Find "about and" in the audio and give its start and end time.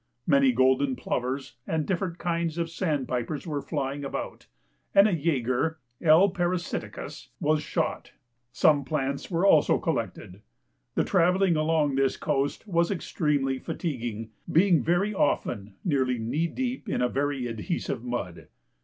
4.03-5.07